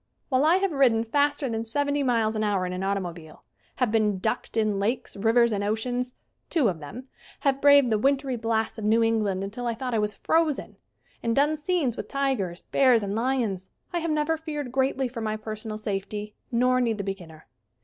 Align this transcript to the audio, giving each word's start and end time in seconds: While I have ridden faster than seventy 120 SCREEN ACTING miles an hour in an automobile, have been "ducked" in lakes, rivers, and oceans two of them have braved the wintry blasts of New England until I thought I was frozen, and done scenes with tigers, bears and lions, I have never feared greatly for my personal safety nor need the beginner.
While 0.29 0.43
I 0.45 0.55
have 0.55 0.71
ridden 0.71 1.03
faster 1.03 1.47
than 1.47 1.63
seventy 1.63 2.01
120 2.01 2.01
SCREEN 2.01 2.01
ACTING 2.01 2.07
miles 2.07 2.35
an 2.35 2.43
hour 2.57 2.65
in 2.65 2.73
an 2.73 2.81
automobile, 2.83 3.43
have 3.75 3.91
been 3.91 4.17
"ducked" 4.17 4.57
in 4.57 4.79
lakes, 4.79 5.15
rivers, 5.15 5.51
and 5.51 5.63
oceans 5.63 6.15
two 6.49 6.69
of 6.69 6.79
them 6.79 7.07
have 7.41 7.61
braved 7.61 7.91
the 7.91 7.99
wintry 7.99 8.35
blasts 8.35 8.79
of 8.79 8.83
New 8.83 9.03
England 9.03 9.43
until 9.43 9.67
I 9.67 9.75
thought 9.75 9.93
I 9.93 9.99
was 9.99 10.15
frozen, 10.15 10.77
and 11.21 11.35
done 11.35 11.55
scenes 11.55 11.97
with 11.97 12.07
tigers, 12.07 12.63
bears 12.63 13.03
and 13.03 13.13
lions, 13.13 13.69
I 13.93 13.99
have 13.99 14.09
never 14.09 14.37
feared 14.37 14.71
greatly 14.71 15.07
for 15.07 15.21
my 15.21 15.37
personal 15.37 15.77
safety 15.77 16.33
nor 16.51 16.81
need 16.81 16.97
the 16.97 17.03
beginner. 17.03 17.45